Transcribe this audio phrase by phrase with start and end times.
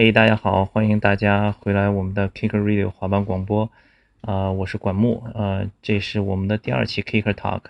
[0.00, 3.70] 哎，大家好，欢迎大家回来我们的 Kicker Radio 滑板广播。
[4.22, 5.22] 啊，我是管木。
[5.34, 7.60] 呃，这是我们的第二期 Kicker Talk。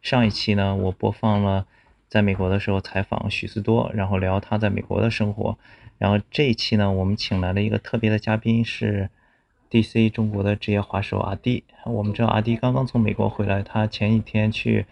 [0.00, 1.66] 上一期呢，我播放了
[2.08, 5.58] 在美国的时候采访许思多，然后聊他在美国的生活。
[5.98, 9.10] 然后这一期呢，我们请来了一个特别的嘉宾，是
[9.68, 11.64] DC 中国的职业滑手阿迪。
[11.86, 14.86] 我们知道阿迪刚刚从美国回来，他前几天去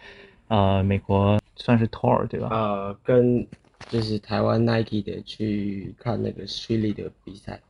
[0.48, 2.48] 啊美国算是 tour 对吧？
[2.50, 3.46] 呃，跟
[3.88, 7.60] 就是台湾 Nike 的去看那个 Street 的比赛。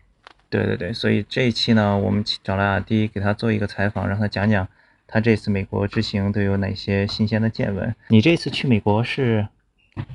[0.50, 4.66] 对对对，所以这一期呢，我们找来阿迪给他做一个采访，让他讲讲
[5.06, 7.94] 他这次美国之行都有哪些新鲜的见闻。
[8.08, 9.46] 你这次去美国是，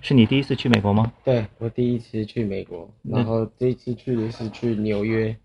[0.02, 1.14] 是你第一次去美国吗？
[1.24, 5.36] 对我第一次去美国，然后这一次去的是去纽约。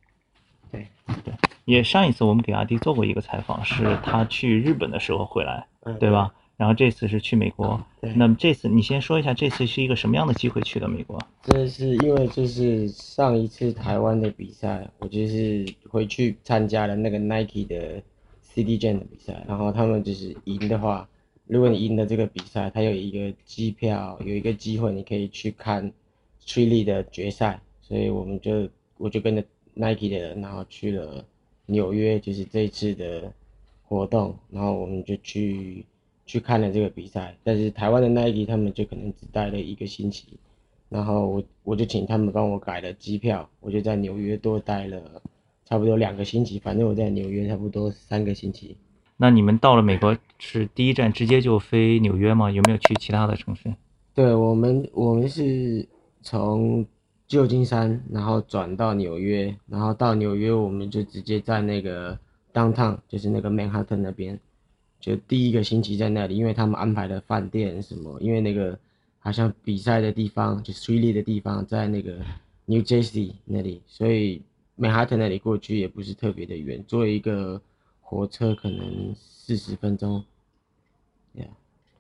[0.73, 0.87] 对
[1.23, 1.35] 对，
[1.67, 5.67] 也上一次我们给阿迪做过一个采访，是他去日本的时候回来，
[6.01, 6.33] 对吧？
[6.59, 7.81] 然后这次是去美国，
[8.17, 11.17] 那么这次你先说一下，这次是一个什么样的机会去的美国？
[11.45, 18.03] 这是因为就是上一次台湾的比赛，我就是回去参加了那个 Nike 的
[18.43, 21.09] CD Gen 的比赛，然后他们就是赢的话，
[21.47, 25.93] 如果你赢了这个比赛，他有一个机票，有一个机会你可以去看
[26.45, 31.25] t r i l y 的决赛，所以我们就我就跟着 Nike 的人，然后去了
[31.67, 33.33] 纽约，就是这次的
[33.85, 35.87] 活动，然后我们就去。
[36.29, 40.27] 去看了这个比赛，但是台湾的 Nike 他们就可能只待了一个星期，
[40.91, 45.01] 然后我我就请他们帮我改了机票，我就在纽约多待了
[45.65, 48.77] 差不多两个星期，反正我在纽约差不多三个星期。
[49.17, 52.51] 那你们到了美国是第一站直接就飞纽约吗？
[52.51, 53.75] 有没有去其他的城市？
[54.15, 55.89] 对我们我们是
[56.21, 56.85] 从
[57.27, 62.19] 旧金山，然后转到纽约，然后到纽约我们就直接在那个
[62.53, 64.39] downtown，就是那个曼哈顿那边。
[65.01, 68.79] 就第一个星期在那里，因为他们安排的饭店什么，因为那个
[69.21, 72.19] 好像比赛的地方就 s t r e e 的地方在那个
[72.67, 74.43] New Jersey 那里，所以
[74.77, 77.61] 曼哈顿那里过去也不是特别的远，坐一个
[78.01, 80.25] 火车可能四十分钟。
[81.37, 81.49] Yeah。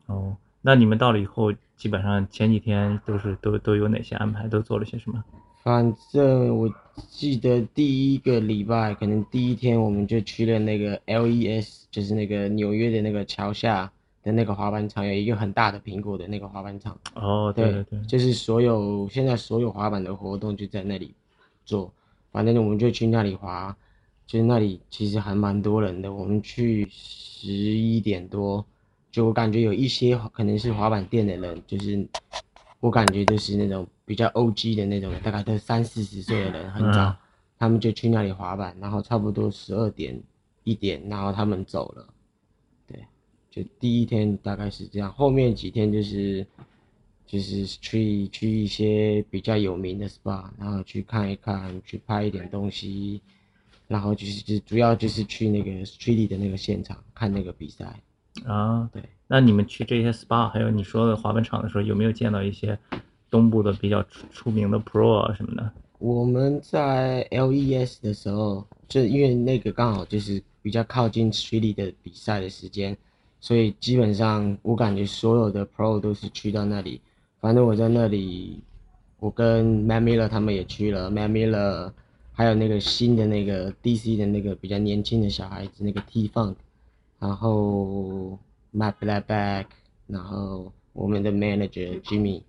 [0.07, 5.25] 哦，那你们到了以后，基本上前几天都是都都有哪些安排，都做了些什么？
[5.69, 6.75] 反正我
[7.11, 13.93] 记得第一个礼拜，可能第一天我们就去了那个 LES，就是那个纽约的那个桥下
[14.23, 16.99] 的那个滑板场，有一个很大的苹果的那个滑板场。
[17.17, 21.13] 哦，对对对，就是所有现在所有滑板的活动就在那里
[21.67, 21.93] 做，
[22.33, 23.77] 反正我们就去那里滑，
[24.27, 26.11] 就是那里其实还蛮多人的。
[26.11, 28.65] 我们去十一点多，
[29.13, 32.09] 就我感觉有一些可能是滑板店的人，就是
[32.81, 33.87] 我感觉就是那种。
[34.09, 34.75] 比较 O.G.
[34.75, 37.15] 的那种，大概都三四十岁的人，很早，
[37.59, 40.19] 他们就去那里滑板，然后差不多十二点
[40.65, 42.09] 一点，然后他们走了。
[42.87, 43.05] 对，
[43.51, 46.47] 就第一天大概是这样，后面几天就是
[47.27, 53.21] 就是去去一些比较有名的 SPA，然后去看一看，去拍一点东西，
[53.89, 58.01] 然后就是就主要就是去那个 Street 的那个现场看那个比赛。
[58.47, 59.03] 啊，对。
[59.27, 62.79] 那你们去这些 SPA，还有你说的滑板场的时候，有没有见到一些？
[63.31, 72.97] 东部的比较出出名的 Pro 啊什么的，我们在 LES 的时候，就因为那个刚好就是比较靠近 Street 的比赛的时间，
[73.39, 77.03] 所以基本上我感觉所有的 Pro 都是去到那里。
[77.39, 78.63] 反正我在那里，
[79.21, 81.93] 我跟 Matt Miller 他们也去了，Matt Miller
[82.33, 86.55] 还有那个新的那个 DC 的那个比较年轻的小孩子，那个 T Funk，
[87.19, 88.39] 然后
[88.75, 89.67] Matt Blackback，
[90.07, 92.43] 然后我们的 Manager Jimmy。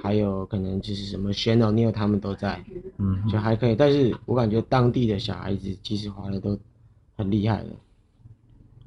[0.00, 2.64] 还有可能就是什么 Shanel Neil 他们都在，
[2.98, 3.74] 嗯，就还可以。
[3.74, 6.56] 但是我感觉当地的小孩子其实滑的都
[7.16, 7.70] 很厉害的。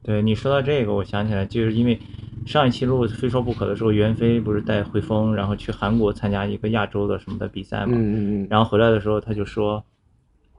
[0.03, 1.99] 对你说到这个，我想起来，就是因为
[2.45, 8.47] 上一期录非说不可的时候，袁飞不是带汇丰，然后去韩国参加一个亚洲的什么的比赛嘛，嗯嗯嗯。
[8.49, 9.83] 然后回来的时候他就说，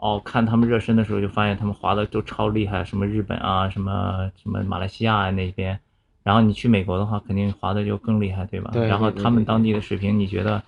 [0.03, 5.79] 哦，看他们热身的时候就发现他们滑的都超厉害，什么日本啊，什么什么马来西亚那边。
[6.25, 8.71] 然后你去美国的话，肯定滑的就更厉害，对吧？
[8.73, 8.89] 对。
[8.89, 10.61] 然后他们当地的水平，你觉得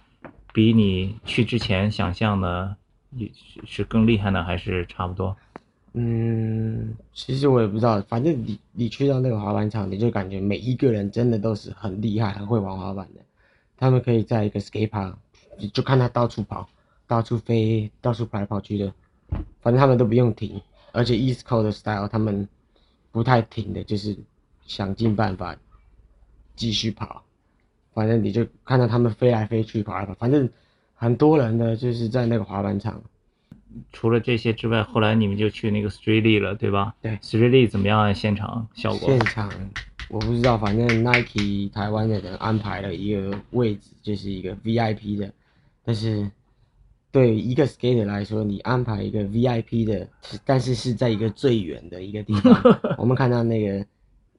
[0.52, 2.76] 比你去之前想象的，
[3.66, 5.36] 是更厉害呢，还是差不多？
[5.94, 13.20] 嗯，其实我也不知道，反正你你去到那个滑板场，你就感觉每一个人真的都是很厉害、很会玩滑板的。
[13.76, 15.14] 他们可以在一个 skate park，
[15.58, 16.68] 你就看他到处跑、
[17.08, 18.92] 到处飞、到处跑来跑去的，
[19.60, 20.60] 反正他们都不用停。
[20.92, 22.48] 而且 East Coast 的 style，他们
[23.12, 24.16] 不太停的，就是。
[24.66, 25.54] 想尽办法
[26.56, 27.22] 继续跑，
[27.92, 30.48] 反正你就看到他们飞来飞去跑来跑，反正
[30.94, 33.02] 很多人呢就是在那个滑板场。
[33.92, 36.94] 除了这些之外，后来你们就去那个 Street 了，对吧？
[37.02, 38.14] 对，Street 怎么样？
[38.14, 39.06] 现场效果？
[39.10, 39.52] 现场
[40.08, 45.30] 我不知道，反正 Nike 台湾的人安排了一个位置，就是一个 VIP 的，
[45.84, 46.30] 但是
[47.14, 50.04] 对一个 skater 来说，你安排一个 VIP 的，
[50.44, 52.52] 但是是在一个最远的一个地方。
[52.98, 53.86] 我们看到那个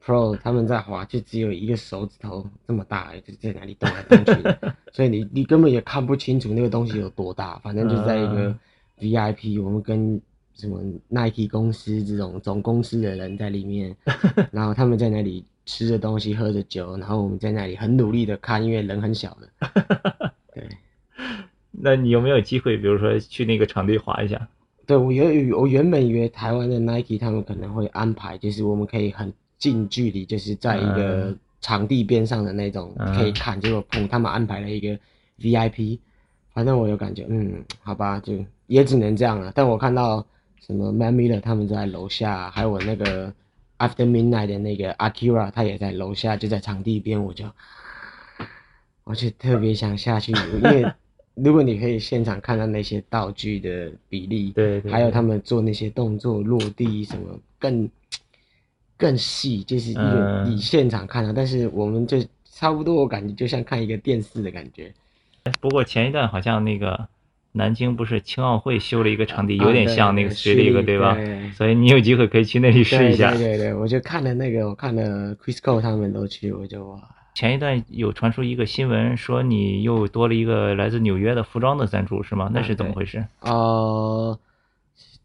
[0.04, 7.58] Pro 他们在滑，就只有一个手指头这么大，就在哪里动来动去的，所以你你根本也看不清楚那个东西有多大。
[7.60, 8.54] 反正就在一个
[9.00, 10.20] VIP，我们跟
[10.54, 13.96] 什么 Nike 公司这种总公司的人在里面，
[14.52, 20.32] 然后他们在那里吃着东西，喝着酒，然后我们在那里很努力的看，因为人很小的。
[21.86, 21.96] 对。
[21.96, 24.48] 那你有没有机会，比如说去那个场地滑一下？
[24.88, 34.96] 对我原，我原本以为台湾的 Nike 他们可能会安排，就是我们可以很近距离，就是在一个场地边上的那种可以看，结果碰他们安排了一个
[35.40, 35.98] VIP，
[36.54, 38.34] 反正我有感觉，嗯，好吧，就
[38.68, 39.52] 也只能这样了。
[39.56, 40.24] 但我看到
[40.60, 43.34] 什么 Man Miller 他们在楼下，还有我那个
[43.80, 47.46] After Midnight 的那个 Akira 他也在楼下，就在场地边，我就
[49.04, 50.86] 我就特别想下去，因为。
[51.36, 57.90] 如果你可以现场看到那些道具的比例，对，还有他们做那些动作落地什么更
[58.98, 64.94] 更细，就是一个你现场看到，但是我们就差不多，我感觉就像看一个电视的感觉。
[65.60, 67.08] 不过前一段好像那个
[67.52, 71.18] 南京不是青奥会修了一个场地，有点像那个实力个，对吧？
[71.54, 73.32] 所以你有机会可以去那里试一下。
[73.32, 77.15] 对对对，我就看了那个，我看了 Chris Cole 他们都去，我就哇。
[77.36, 82.50] 前一段有传出一个新闻，说你又多了一个来自纽约的服装的赞助，是吗？
[82.54, 83.28] 那是怎么回事？
[83.42, 84.40] 呃，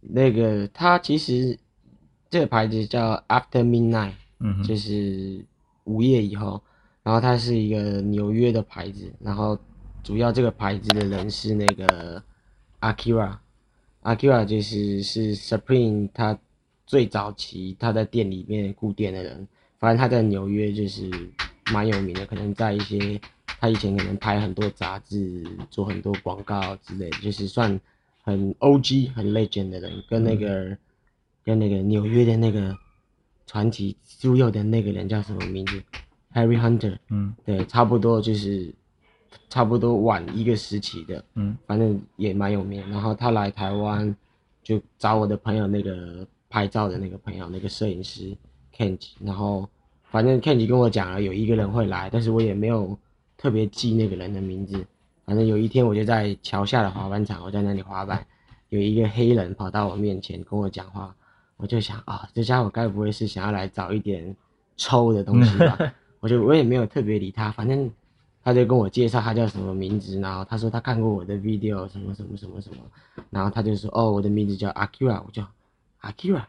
[0.01, 1.57] 那个他其实
[2.29, 5.45] 这个牌子叫 After Midnight，嗯，就是
[5.85, 6.61] 午夜以后。
[7.03, 9.59] 然后它是一个纽约的牌子，然后
[10.03, 12.23] 主要这个牌子的人是那个
[12.81, 16.39] Akira，Akira 就是是 Supreme 他
[16.87, 19.49] 最早期他在店里面雇店的人，
[19.79, 21.09] 反正他在纽约就是。
[21.73, 23.21] 蛮有名的，可能在一些
[23.59, 27.79] 他以前可能拍很多杂志，做很多广告之类的，就是算
[28.23, 29.09] 很 O.G.
[29.09, 30.77] 很 legend 的人，跟那个
[31.45, 32.77] 跟那个纽约的那个
[33.47, 35.83] 传奇猪肉的那个人叫什么名字
[36.35, 36.97] ？Harry Hunter。
[37.09, 38.75] 嗯，对，差不多就是
[39.49, 41.25] 差不多晚一个时期的。
[41.35, 42.89] 嗯，反正也蛮有名。
[42.91, 44.15] 然后他来台湾
[44.63, 48.37] 就找我的朋友，那个拍照的那个朋友，那个摄影师
[48.75, 49.69] Ken，然后。
[50.11, 52.99] 反正 Kenji 跟我讲了有一个人会来，但是我也没有
[53.37, 54.85] 特别记那个人的名字。
[55.25, 58.27] 反正有一天我就在桥下的滑板场，我在那里滑板，
[58.71, 61.15] 有一个黑人跑到我面前跟我讲话，
[61.57, 64.35] 我就想啊，这家伙该不会是想要来找一点
[64.77, 65.79] 抽的东西吧？
[66.19, 67.89] 我就我也没有特别理他，反正
[68.43, 72.79] 他就跟我介绍他叫什么名字，然后他说他看过我的 video 什么什么什么什么，
[73.31, 75.47] 然后他就说哦，我的名字叫 Akira，我叫
[76.03, 76.43] Akira。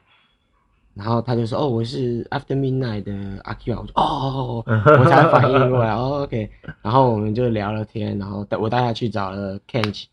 [1.02, 3.12] 然后他就说：“哦，我是 After Midnight 的
[3.42, 5.96] Akira。”我说 哦，我才反应过来。
[5.96, 6.48] 哦，OK。
[6.84, 10.06] 然后我们就聊了天，然后带我带他去找了 Kench，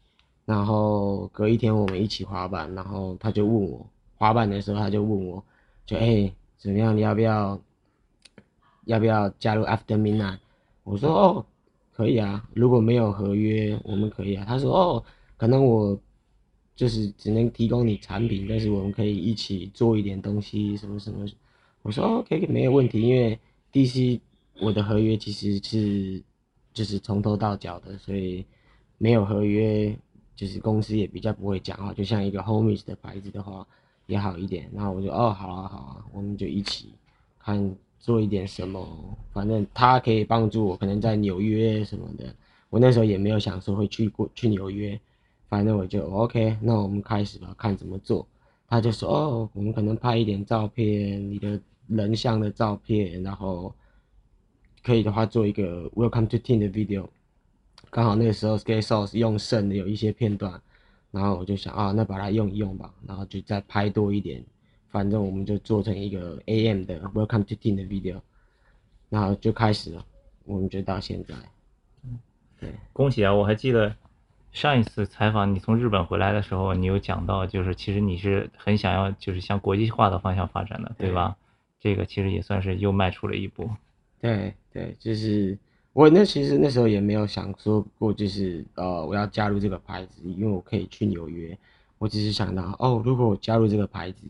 [0.47, 3.87] 然后隔一天我们一起滑板，然后他就问我
[4.17, 5.45] 滑板的时候，他就问我，
[5.85, 6.97] 就哎怎么样？
[6.97, 7.61] 你要不要
[8.87, 10.39] 要不要加入 After Midnight？
[10.85, 11.45] 我说哦，
[11.95, 14.47] 可以啊，如果没有合约，我们可以啊。
[14.49, 15.05] 他说哦，
[15.37, 15.99] 可能我。
[16.79, 21.27] 就是只能提供你产品，但是我们可以一起做一点东西，什么什么。
[21.83, 23.37] 我说 OK，没有问题，因为
[23.73, 24.21] DC
[24.61, 26.23] 我的合约其实是
[26.73, 28.47] 就是从头到脚的，所以
[28.97, 29.93] 没有合约，
[30.37, 31.93] 就是公司也比较不会讲话。
[31.93, 33.67] 就像一个 Homies 的牌子的话
[34.07, 34.71] 也好一点。
[34.73, 36.95] 然后我就哦，好啊好啊，我们就一起
[37.41, 38.87] 看做一点什么，
[39.33, 42.33] 反正他可以帮助我，可能在纽约什么的。
[42.71, 45.01] 我那时候也没有想说会去过去纽约。
[45.49, 48.27] 反正我就 OK，那我们开始吧，看怎么做。
[48.69, 53.75] 他就说哦，我们可能拍一点照片，你的人像的照片，然后
[54.83, 57.09] 可以的话做一个 Welcome to Team 的 video。
[57.89, 60.61] 刚好那个时候 Skate Source 用剩的有一些片段，
[61.11, 64.45] 然后我就想啊，那把它用一用吧，然后就再拍多一点。
[64.91, 68.21] 反正我们就做成一个 AM 的 Welcome to Team 的 video，
[69.09, 70.05] 然后就开始了，
[70.45, 71.35] 我们就到现在。
[72.61, 73.33] 对，恭喜啊！
[73.33, 73.95] 我还记得。
[74.53, 81.37] 上一次采访你从日本回来的时候，你有讲到，就是其实你是很想要，就是向国际化的方向发展的，对吧？
[81.81, 83.71] 这个其实也算是又迈出了一步。
[84.21, 85.57] 对对，就是
[85.93, 91.57] 我那其实那时候也没有想说过，就是呃我要加入这个牌子，因为我可以去纽约。
[91.99, 94.23] 我只是想到，哦，如果我加入这个牌子，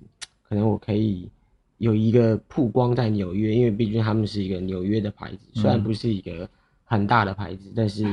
[0.46, 1.30] 可能我可以
[1.78, 6.46] 有一个曝光在纽约，因为毕竟他们是一个纽约的牌子，虽然不是一个
[6.84, 8.04] 很大的牌子，但是。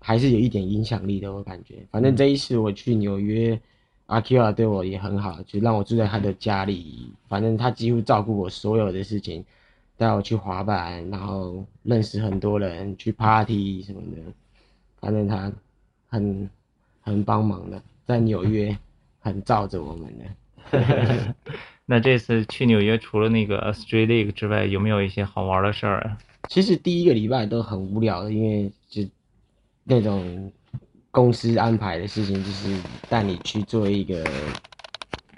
[0.00, 1.76] 还是有一点影响力的，我感觉。
[1.90, 3.58] 反正这一次我去纽约，
[4.06, 7.12] 阿 Q 对我也很好，就让我住在他的家里。
[7.28, 9.44] 反正他几乎照顾我所有的事情，
[9.96, 14.16] 带我去滑板，然后认识很多人，去 party 什么的。
[15.00, 15.52] 反正他
[16.08, 16.48] 很
[17.00, 18.76] 很帮忙的，在纽约
[19.20, 20.24] 很罩着我们的。
[21.86, 26.18] 那这次去纽约，除了那个 Street League 之外，有没有一些好玩的事儿啊？
[26.48, 28.72] 其实第一个礼拜都很无聊的，因为就
[29.90, 30.52] 那种
[31.10, 34.24] 公司安排的事情，就是带你去做一个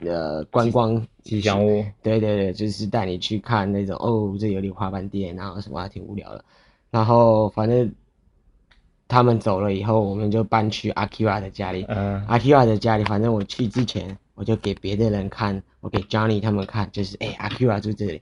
[0.01, 1.83] 呃观光吉祥物。
[2.03, 6.45] 对对对，就是带你去看那种哦，这有点滑板店，然后什么还挺无聊的。
[6.91, 7.91] 然后反正
[9.09, 11.87] 他们走了以后，我们就搬去阿 Kira 的家里。
[11.89, 18.21] 嗯，阿 Kira 的家里，反正我去之前，我就给别的人看，我给 Johnny 他们看，就是哎，阿 Kira 住这里，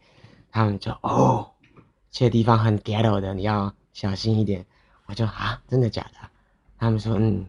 [0.52, 1.44] 他们就哦，
[2.12, 4.64] 这个地方很 ghetto 的，你要小心一点。
[5.10, 6.28] 我就啊，真的假的？
[6.78, 7.44] 他们说嗯，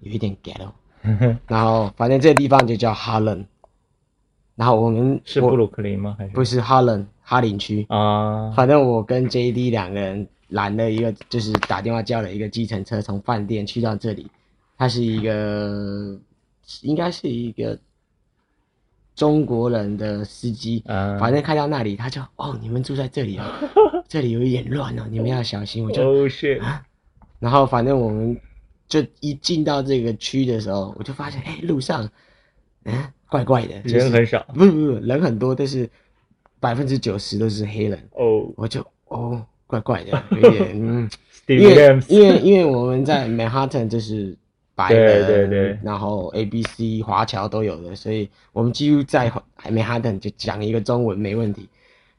[0.00, 0.70] 有一点 ghetto。
[1.46, 3.44] 然后反正这个地方就叫 Harlem。
[4.54, 6.14] 然后我们是布鲁克林吗？
[6.18, 7.84] 还是不是 Harlem 哈林区？
[7.88, 8.50] 啊？
[8.52, 14.26] 反正我跟 JD 两个人拦了一个，就是打电话叫了一个计程车，从饭店去到这里。
[14.78, 16.18] 他是一个，
[16.82, 17.78] 应该是一个
[19.14, 20.82] 中国人的司机。
[20.86, 23.44] 啊，反正开到那里，他就哦，你们住在这里哦，
[24.06, 25.84] 这里有一点乱哦，你们要小心。
[25.84, 26.60] 我就，哦 shit，
[27.42, 28.38] 然后反正我们
[28.86, 32.08] 就一进到这个区的时候，我就发现，哎，路上，
[32.84, 32.94] 嗯，
[33.28, 34.46] 怪怪的，就是人很少。
[34.54, 35.90] 不不不，人很多，但是
[36.60, 37.98] 百分之九十都是黑人。
[38.12, 41.10] 哦我就哦，怪怪的，有点 嗯，
[41.48, 44.36] 因，Steve 为因为因为我们在 Manhattan 就是
[44.76, 49.28] 白对人，对对然后 A B C 华侨都有的，所以我们几乎在
[49.64, 51.68] Manhattan 就讲一个中文没问题。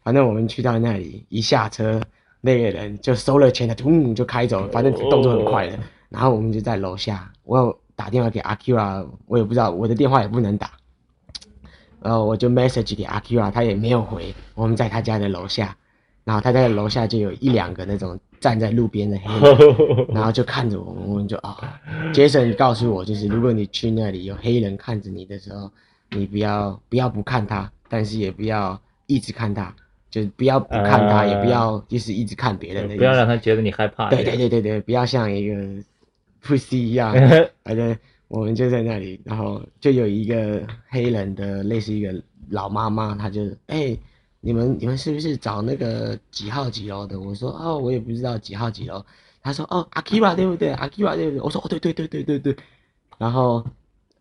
[0.03, 2.01] 反正我们去到那里，一下车，
[2.45, 5.79] 那个人就收了钱，他咚就开走，反正动作很快的。
[6.09, 10.71] 然后我们就在楼下，我有打电话给 Akira，我也不知道我的电话也不能打，
[12.01, 14.35] 然后我就 message 给 Akira，他也没有回。
[14.55, 15.73] 我们在他家的楼下，
[16.25, 21.57] 然后他在楼下就有一两个那种站在路边的黑人， 然后就看着我们，我们就啊、
[22.13, 25.71] ，Jason 告诉我，就是如果你去那里有黑人看着你的时候，
[26.11, 29.73] 你不要不要不看他，但是也不要一直看他，
[30.13, 34.11] 就是不要不看他，啊也不要就是一直看别人的，不要让他觉得你害怕。
[34.11, 35.55] 对对对对对，不要像一个
[36.45, 37.15] pussy 一样。
[37.63, 42.13] 反正我们就在那里，然后就有一个黑人的类似一个
[42.49, 43.97] 老妈妈，她就哎、
[44.39, 47.19] 你们你们是不是找那个几号几楼的？
[47.19, 49.03] 我说哦，我也不知道几号几楼。
[49.41, 51.41] 她说哦阿 Kira 对不对阿 Kira 对不对？
[51.41, 52.55] 我说哦，对对对对对对。
[53.17, 53.65] 然后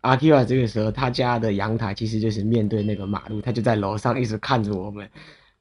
[0.01, 5.07] 阿 Kira 这个时候他家的阳台其实就是面对那个马路，他就在楼上一直看着我们，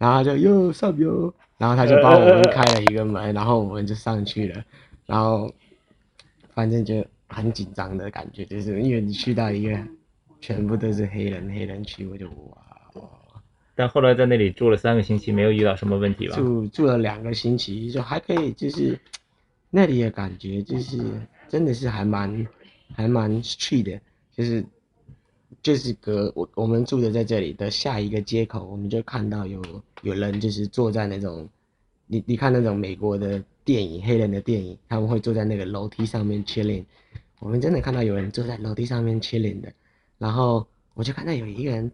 [0.02, 4.64] 然后他就又上哟，然后他就帮我们开了一个门，然后我们就上去了，
[5.06, 5.48] 然后
[6.52, 9.78] 反正就很紧张的感觉，就是因为你去到一个
[10.40, 13.00] 全部都是黑人黑人区，我就哇，
[13.76, 16.34] 但后来在那里住了三个星期，没有遇到什么问题吧？
[16.34, 18.98] 住住了两个星期，就还可以，就是
[19.70, 20.98] 那里的感觉就是
[21.48, 22.44] 真的是还蛮
[22.92, 24.00] 还蛮 street 的，
[24.36, 24.64] 就是
[25.62, 29.60] 就是隔我我们住的在这里的下一个街口，我们就看到有
[30.02, 31.48] 有人就是坐在那种，
[32.06, 36.84] 你你看那种美国的电影黑人的电影，他们会坐在那个楼梯上面 chilling，
[37.40, 39.72] 我们真的看到有人坐在楼梯上面 chilling 的，
[40.18, 41.90] 然后我就看到有一个人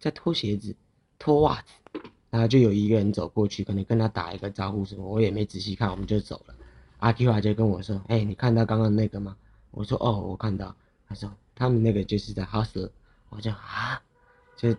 [0.00, 0.74] 在脱鞋子、
[1.18, 2.00] 脱袜子。
[2.30, 6.54] 然后就有一个人走过去，可能跟他打一个招呼什么，我也没仔细看，我们就走了。
[6.98, 9.34] 阿 Q 啊就跟我说：“哎、你看到刚刚那个吗？”
[9.72, 10.76] 我说：“哦，我看到。”
[11.08, 12.90] 他说：“他们那个就是在 hustle。”
[13.30, 14.00] 我就啊，
[14.56, 14.74] 就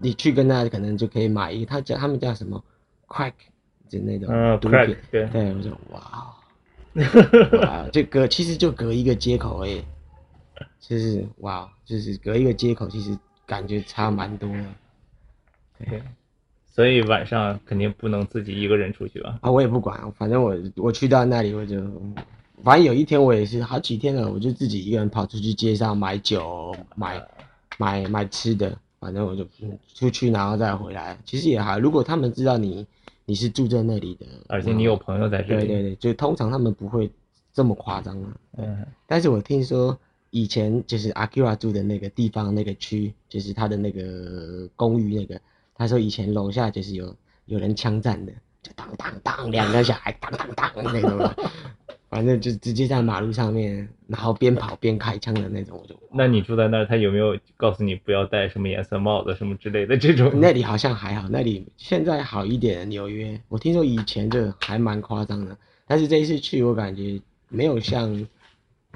[0.00, 2.64] 你去跟他可能就可以买一个，他叫他们叫什么
[3.06, 3.34] crack，
[3.90, 4.78] 就那种嗯毒品。
[4.78, 9.84] ，crack，对，对，我说哇就隔 其实就隔一个街口而已，
[10.80, 14.64] 就是哇，就是隔一个街口，其实感觉差蛮多的。
[15.78, 16.02] 对，
[16.64, 19.38] 所以晚上肯定不能自己一个人出去吧？
[19.42, 21.78] 啊，我也不管，反正我我去到那里我就，
[22.64, 27.22] 反正有一天我也是好几天了，我就自己一个人跑出去街上买酒、买
[27.76, 32.86] 买买吃的，反正我就嗯出去然后再回来，其实也还，如果他们知道你
[33.26, 35.66] 你是住在那里的，而且你有朋友在这里。
[35.66, 37.10] 对对对，就通常他们不会
[37.52, 38.36] 这么夸张啊。
[38.56, 39.98] 嗯，但是我听说
[40.30, 45.40] 以前就是阿 Kira 住的那个地方那个区，就是他的那个公寓那个，
[45.74, 47.14] 他说以前楼下就是有
[47.46, 51.36] 有人枪战的，就当当当两个小孩当当当那种的，
[52.14, 60.30] 反正就直接在马路上面，然后边跑边开枪的那种，我就那你住在那儿，他有没有告诉你不要戴什么颜色帽子什么之类的这种？
[60.36, 62.88] 那里好像还好，那里现在好一点。
[62.88, 68.28] 纽约，我听说以前就还蛮夸张的，但是这一次去，我感觉没有像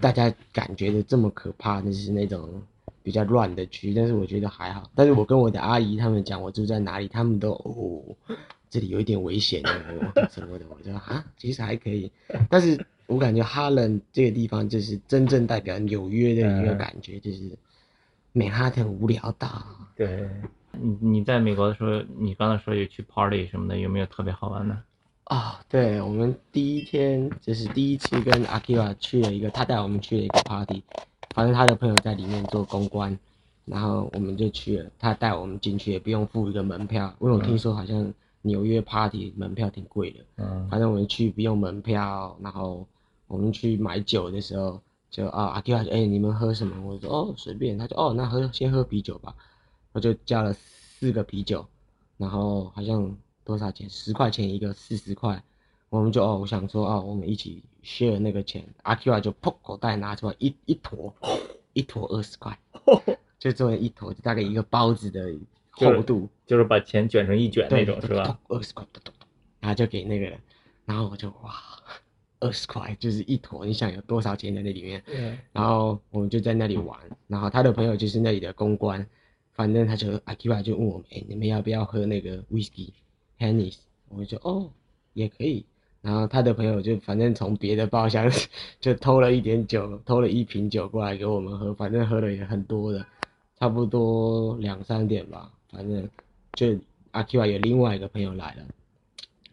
[0.00, 2.48] 大家感觉的这么可怕，就是那种
[3.02, 3.92] 比较乱的区。
[3.92, 4.88] 但是我觉得还好。
[4.94, 8.36] 但是我跟我的阿姨他们讲我住在哪里，他们都哦，
[8.70, 12.08] 这里有一点危险哦什么的，我就啊，其实还可以。
[12.48, 17.58] 但是我感觉哈伦这个地方就是真正代表纽约的一个嗯感觉，就是
[18.32, 19.48] 美哈顿无聊到。
[19.96, 20.28] 对，
[20.72, 24.78] 你你在美国的时候，你刚才说有去 party 什么的，有没有特别好玩的？
[25.24, 30.82] 啊、对，我们第一天就是第一次跟阿 Q 啊去了一个，他带我们去了一个 party，
[31.34, 33.18] 反正他的朋友在里面做公关，
[33.66, 38.10] 然后我们就去了，他带我们进去也不用付一个门票，因为我听说好像
[38.40, 42.86] 纽约 party 门票挺贵的，嗯反正我们去不用门票，然后
[43.28, 46.84] 我们去买酒的时候就啊阿 Q 啊说哎、你们喝什么？
[46.84, 49.34] 我说哦随便，他就哦那喝先喝啤酒吧，
[49.92, 51.64] 我就加了四个啤酒，
[52.16, 53.88] 然后好像多少钱？
[53.88, 55.42] 十块钱一个，四十块。
[55.90, 58.62] 我们就哦，我想说哦，我们一起 share 那个钱。
[58.82, 61.14] 阿 Q 啊就噗口袋拿出来一一坨，
[61.72, 62.58] 一坨二十块，
[63.38, 65.32] 就这么一坨，就大概一个包子的
[65.70, 68.38] 厚度，就是把钱卷成一卷那种是吧？？
[68.48, 68.86] 二十块，
[69.60, 70.38] 然后就给那个人，
[70.84, 71.54] 然后我就哇，
[72.40, 75.02] 二十块就是一坨，你想有多少钱在那里面？
[75.06, 79.04] 对，然后我们就在那里玩，然后他的朋友就是那里的公关，
[79.54, 83.76] 反正他就阿 Q 啊就问我们，哎，你们要不要喝那个 whisky，Hennes？
[84.08, 84.70] 我们就哦
[85.12, 85.64] 也可以，
[86.00, 88.30] 然后他的朋友就反正从别的包厢
[88.80, 93.04] 就偷了一点酒，偷了一瓶酒过来给我们喝，反正喝的也很多的，
[93.58, 96.08] 差不多两三点吧，反正
[96.52, 96.78] 就
[97.10, 98.62] 阿 Q 啊有另外一个朋友来了，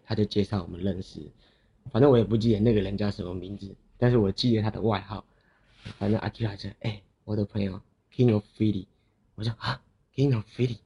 [0.06, 1.20] 他就介绍我们认识，
[1.92, 5.24] 反正我也不记得那个人叫什么名字，但是我记得他的外号。
[6.00, 7.80] 反正阿 Q 来说，哎、我的朋友
[8.14, 8.86] King of Philly，
[9.36, 9.80] 我说啊
[10.16, 10.78] ，King of Philly，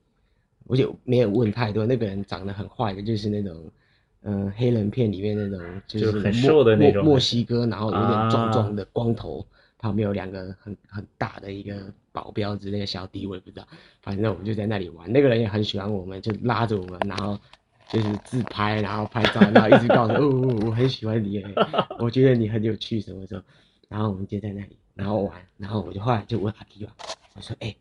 [0.65, 1.85] 我就没有问太多。
[1.85, 3.71] 那个人长得很坏的，就是那种，
[4.23, 9.45] 嗯、黑人片里面那种，就就是很瘦的那种墨墨西哥，然后有点啊壮壮的光头，
[9.77, 13.65] 旁边有两个很很大的一个保镖之类的小弟，我也不知道。
[14.01, 17.39] 反正我们就在那里玩，那个人也很喜欢我们，就拉着我们，然后
[17.91, 21.43] 就是自拍，然后拍照，然后一直告诉我，哦，我很喜欢你，
[21.99, 23.43] 我觉得你很有趣什么什么。
[23.87, 26.93] 然后我们就在那里，然后玩，然后我就后来就问阿 Q 啊，
[27.35, 27.75] 我说，哎、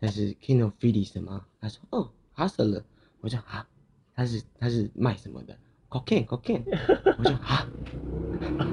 [0.00, 1.44] 他是 King of Phillies 的吗？
[1.60, 2.82] 他说，哦 h u s t l e
[3.20, 3.64] 我说啊，
[4.16, 5.56] 他是他是卖什么的
[5.88, 6.62] ？Cocaine Cocaine，
[7.16, 7.64] 我说啊，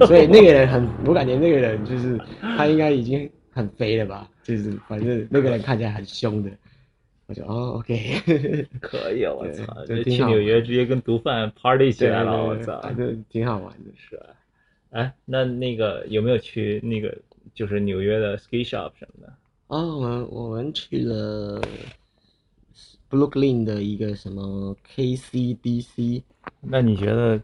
[0.06, 6.50] 所以那个人很，我感觉那个人就是他应该已经很肥了吧，就是反正那个人看起来很凶的，
[7.26, 12.80] 我就哦 OK， 可以，我操，就去纽约直接跟毒贩 party 起来了，我操！
[12.92, 13.90] 就挺好玩的。
[13.96, 14.26] 是吧，
[14.90, 17.16] 哎，那那个有没有去那个
[17.54, 19.32] 就是纽约的 ski shop 什么的？
[19.68, 21.62] 哦，我们我们去了
[23.10, 26.22] Brooklyn 的一个什么 KCDC，
[26.60, 27.40] 那你觉得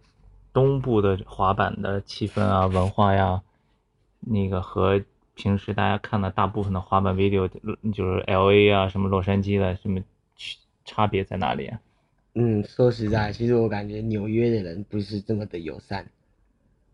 [0.52, 3.40] 东部的滑板的气氛啊、文化呀，
[4.20, 5.00] 那个和
[5.40, 7.48] 平时大家看的大部分的滑板 video，
[7.94, 9.98] 就是 L A 啊、什么洛杉矶的，什么
[10.36, 11.80] 区差别在哪里啊？
[12.34, 16.06] 嗯，说实在，其实我感觉纽约的人不是这么的友善。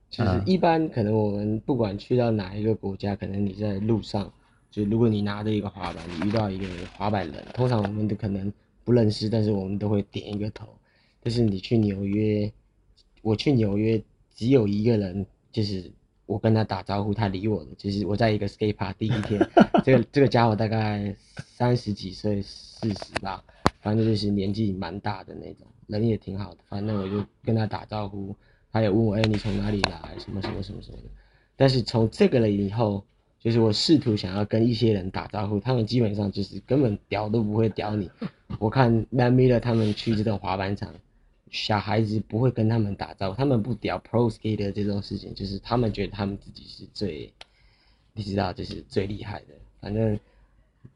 [0.09, 4.33] 就是嗯一般可能我们不管去到哪一个国家，可能你在路上，
[4.71, 6.65] 就如果你拿着一个滑板，你遇到一个
[6.97, 8.53] 滑板人，通常我们都可能
[8.85, 10.69] 不认识，但是我们都会点一个头。
[11.21, 12.51] 但是你去纽约，
[13.23, 14.01] 我去纽约
[14.33, 15.91] 只有一个人，就是
[16.27, 19.41] 我跟他打招呼，他理我的，就是我在一个 skate park 第一天，
[19.85, 23.43] 这个这个家伙大概三十几岁，四十吧，
[23.81, 28.35] 反正就是年纪蛮大的那种，人也挺好的，反正我就跟他打招呼，
[28.73, 31.05] 他也问我，哎、你从哪里来，什么什么什么什么的。
[31.57, 33.05] 但是从这个了以后，
[33.39, 38.11] 就是我试图想要跟一些人打招呼，他们基本上就是根本屌都不会屌你。
[38.59, 40.93] 我看 Man Miller 他们去这种滑板场，
[41.51, 47.33] 小孩子不会跟他们打招呼，他们不屌 Pro Skater 这种事情，就是他们觉得他们自己是最，
[48.13, 49.55] 你知道，就是最厉害的。
[49.81, 50.19] 反正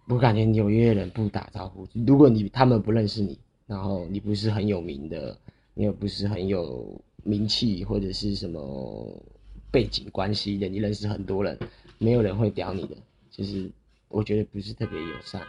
[0.06, 5.38] 我感觉纽约人不打招呼，如果你他们不认识你，然后你不是很有名的，
[5.74, 9.22] 你也不是很有名气或者是什么
[9.70, 11.56] 背景关系的，你认识很多人，
[11.98, 12.96] 没有人会屌你的。
[13.30, 13.70] 就是
[14.08, 15.40] 我觉得不是特别友善。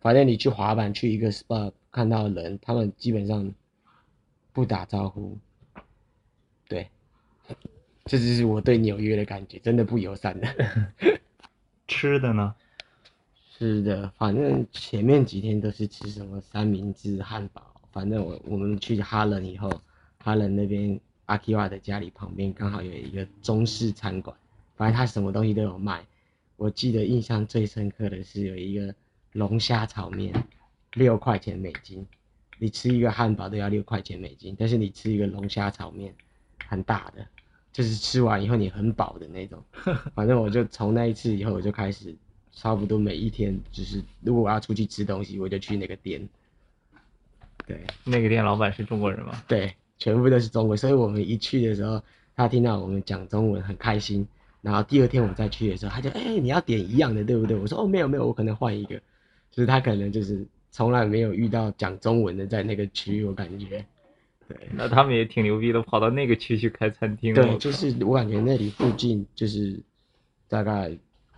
[0.00, 3.54] 反正你去滑板去一个 spot 看到人，他们基本上
[4.60, 5.38] 不打招呼。
[6.68, 6.90] 对，
[8.04, 10.54] 这就是我对纽约的感觉，真的不友善的。
[11.88, 12.54] 吃的呢？
[13.56, 17.72] 是的，反正前面几天都是吃什么三明治、汉堡。
[17.90, 19.80] 反正我我们去哈伦以后，
[20.22, 24.36] 哈伦那边阿基瓦的家里旁边刚好有一个中式餐馆，
[24.76, 26.04] 反正他什么东西都有卖。
[26.56, 28.94] 我记得印象最深刻的是有一个
[29.32, 30.34] 龙虾炒面，
[30.92, 32.06] 六块钱美金。
[32.60, 36.14] 你吃一个汉堡都要六块钱美金，但是你吃一个龙虾炒面，
[36.68, 37.26] 很大的，
[37.72, 39.60] 就是吃完以后你很饱的那种。
[40.14, 42.14] 反正我就从那一次以后，我就开始
[42.52, 46.28] 差不多每一天，就是如果我要出去吃东西，我就去那个店。
[47.66, 49.42] 对那个店老板是中国人吗？
[49.48, 51.98] 对，全部都是中国，所以我们一去的时候，
[52.36, 54.26] 他他听到我们讲中文很开心。
[54.62, 57.54] 然后第二天我再去的时候，他就哎你要点一样的对不对？
[57.54, 58.98] 我说哦没有没有，我可能换一个。
[59.50, 63.84] 就是他可能就是从来没有遇到讲中文的在那个区域，我感觉。
[64.48, 67.34] 对，那他们也挺牛逼的，跑到那个区去开餐厅。
[67.34, 69.78] 对，就是我感觉那里附近就是
[70.48, 70.90] 大概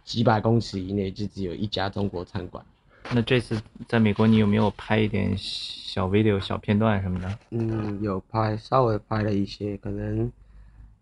[0.05, 2.65] 几百公尺以内就只有一家中国餐馆。
[3.13, 7.39] 那这次在美国，你有没有拍一点小 video、小片段什么的？
[7.51, 10.31] 嗯，有拍，稍微拍了一些，可能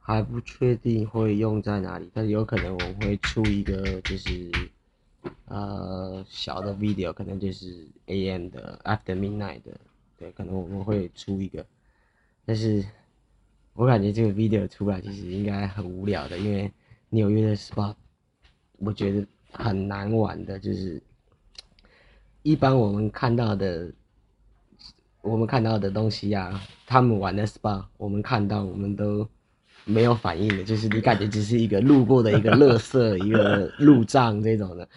[0.01, 4.51] 还不确定会用在哪里，但是有可能我会出一个就是
[5.47, 9.79] 呃小的 video，可能就是 AM 的 After Midnight 的，
[10.19, 11.65] 对，可能我们会出一个。
[12.45, 12.85] 但是，
[13.75, 16.73] 我感觉这个 video 出来其实应该很无聊的，因为
[17.11, 17.95] 纽约的 SPA，
[18.79, 21.03] 我觉得很难玩的，就是
[22.43, 23.93] 一般我们看到的，
[25.23, 29.29] 我们看到的东西啊，他们玩的 SPA，我们看到我们都
[29.85, 34.89] 没有反应的，就是你感觉只是一个路过的一个乐色，一个路障这种的，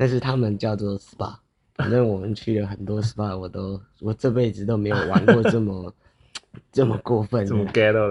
[0.00, 1.36] 但是他们叫做 SPA，
[1.74, 5.92] 反正我们去了很多 SPA，我都我这辈子都没有玩过这么。
[6.72, 7.46] 这么过分，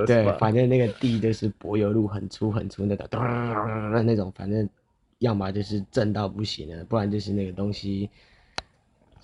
[0.06, 3.06] 对，反正那个地就是柏油路，很粗很粗那个，
[4.02, 4.68] 那种反正
[5.18, 8.10] 要么就是震到不行了，不然就是那个东西，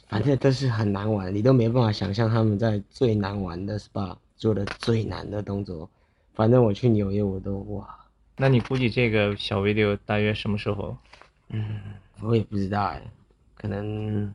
[0.10, 5.90] 反正都是很难玩，你都没办法想象他们在最难玩的 SPA 做的最难的动作。
[6.34, 7.88] 反正我去纽约我都哇，
[8.36, 10.98] 那你估计这个小 video 大约什么时候？
[11.48, 11.80] 嗯，
[12.22, 13.02] 我也不知道哎，
[13.56, 14.34] 可能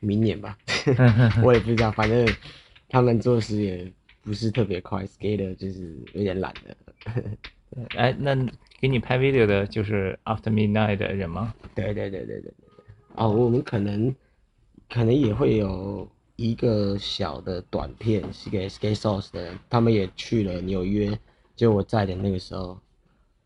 [0.00, 0.56] 明年吧，
[1.44, 2.26] 我也不知道，反正。
[2.94, 6.76] 他们做事也不是特别快，skater 就是有点懒的。
[7.96, 8.36] 哎，那
[8.78, 11.54] 给你拍 video 的就是 After Midnight 的人吗？
[11.74, 12.54] 对对对对对对。
[13.14, 14.14] 哦，我们可能
[14.90, 21.18] 可能也会有一个小的短片是给 Skate Source 的人，他们也去了纽约，
[21.56, 22.78] 就我在的那个时候，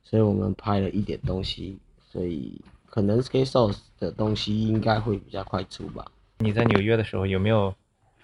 [0.02, 1.78] 所以我们拍了一点东西，
[2.10, 2.60] 所以
[2.96, 6.02] 可能 Skate Source 的东西应该会比较快出吧。
[6.38, 7.74] 你在纽约的时候有没有？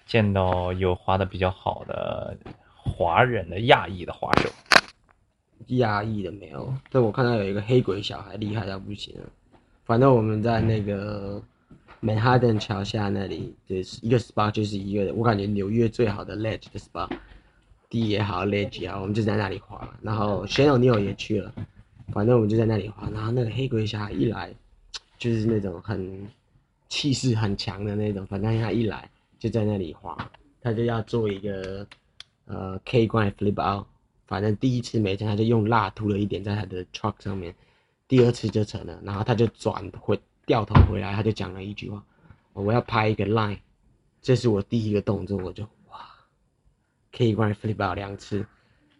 [0.05, 2.35] 见到有滑的比较好的
[2.75, 4.49] 华人的亚裔的滑手，
[5.67, 9.29] 亚裔的没有，但我看到有一个黑鬼小孩厉害到不行了。
[9.85, 11.41] 反正我们在那个
[12.01, 17.07] 曼哈顿桥下那里，就是一个 SPA 就是一个，我感觉纽约最好的 ledge 的 SPA，
[17.89, 19.87] 地也好，ledge 也好，我们就在那里滑。
[20.01, 21.53] 然后 Shane O'Neill 也去了，
[22.11, 23.09] 反正我们就在那里滑。
[23.13, 24.53] 然后那个黑鬼小孩一来，
[25.23, 26.27] 就是那种很
[26.89, 29.09] 气势很强的那种，反正他一来。
[29.39, 30.17] 就在那里滑，
[30.61, 31.85] 他就要做一个
[32.45, 33.85] 呃 K 怪 flip out，
[34.25, 37.53] 反正第一次没成，他就用蜡涂了一点在他的 truck 上面，
[38.07, 42.01] 第二次就成了，然后他就转回掉头回来，他就讲了一句话，
[42.53, 43.59] 我要拍一个 line，
[44.21, 45.99] 这是我第一个动作，我就哇
[47.11, 48.45] ，K 怪 flip out 两次，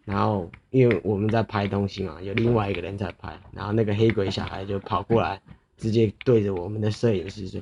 [0.04, 5.40] 然后因为我们在拍东西嘛，有另外一个人在拍，然后那个黑鬼小孩就跑过来，
[5.76, 7.60] 直接对着我们的摄影师说，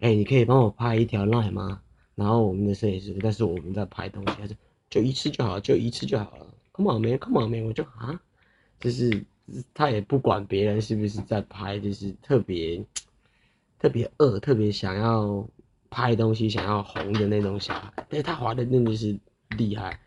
[0.00, 1.80] 哎，你可以帮我拍一条 line 吗？
[2.14, 4.56] 然后我们的摄影师，但是我们在拍东西，还是
[4.88, 6.46] 就一次就好，就一次就好了。
[6.72, 8.20] Come on man，Come on man，我就啊，
[8.78, 9.24] 就是
[9.72, 12.84] 他也不管别人是不是在拍，就是特别
[13.78, 15.48] 特别饿，特别想要
[15.90, 17.92] 拍东西，想要红的那种小孩。
[18.08, 19.18] 但是他滑的真的是
[19.56, 19.98] 厉害，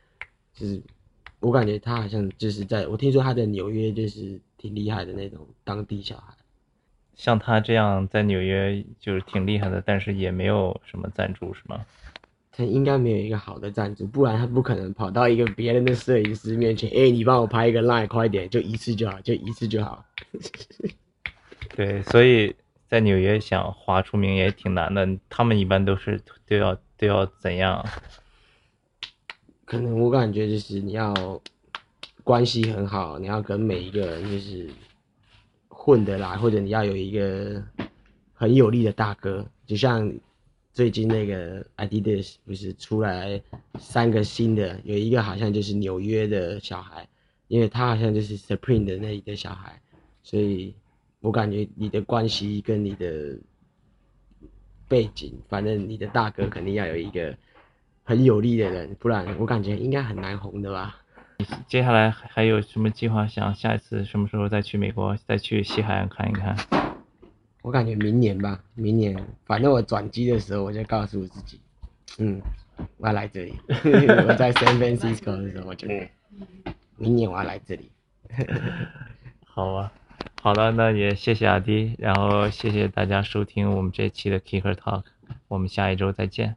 [0.53, 0.81] 就是
[1.39, 6.33] 我感觉他好像就是在我听说他在纽约就是挺厉害的那种当地小孩。
[7.17, 11.83] 像他这样在纽约就是挺厉害的，但是也没有什么赞助，是吗？
[12.51, 20.05] 他应该没有一个好的赞助，不然他不可能跑到一个别人的摄影师面前，哎，你帮我拍一个 line，快点，就一次就好，就一次就好。
[21.75, 22.55] 对，所以
[22.87, 25.07] 在纽约想划出名也挺难的。
[25.29, 27.83] 他们一般都是都要都要怎样？
[29.65, 31.13] 可能我感觉就是你要
[32.23, 34.69] 关系很好，你要跟每一个人就是。
[35.87, 37.63] 混的来，或者你要有一个
[38.33, 40.13] 很有力的大哥，就像
[40.73, 43.41] 最近那个 Adidas 不是出来
[43.79, 47.07] 三个新的，有一个好像就是纽约的小孩，
[47.47, 49.81] 因为他好像就是 Supreme 的那一个小孩，
[50.23, 50.75] 所以
[51.21, 53.37] 我感觉你的关系跟你的
[54.89, 57.33] 背景，反正你的大哥肯定要有一个
[58.03, 60.97] 很有力的人，不然我感觉应该很难红的吧。
[61.67, 63.27] 接下来还有什么计划？
[63.27, 66.55] 想下一次什么时候再去美国，再去西海岸看一看？
[67.61, 71.59] 我感觉明年吧，明年，反正我转机的时候，我就告诉我自己，
[72.17, 72.41] 嗯，
[72.97, 73.53] 我要来这里。
[73.67, 75.87] 我在 San Francisco 的时候，我就，
[76.95, 77.91] 明年我要来这里。
[79.45, 79.91] 好啊，
[80.41, 85.03] 好了，那也谢谢阿迪，然后谢谢大家收听我们这期的 Kicker Talk，
[85.49, 86.55] 我们下一周再见。